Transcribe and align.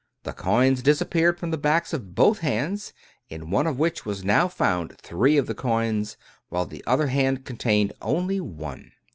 The 0.23 0.33
coins 0.33 0.81
disappeared 0.81 1.39
from 1.39 1.51
the 1.51 1.59
backs 1.59 1.93
of 1.93 2.15
both 2.15 2.39
hands, 2.39 2.91
in 3.29 3.51
one 3.51 3.67
of 3.67 3.77
which 3.77 4.03
was 4.03 4.23
now 4.23 4.47
found 4.47 4.97
three 4.97 5.37
of 5.37 5.45
the 5.45 5.53
coins, 5.53 6.17
while 6.49 6.65
the 6.65 6.83
other 6.87 7.05
hand 7.05 7.45
contained 7.45 7.93
only 8.01 8.39
one." 8.41 8.93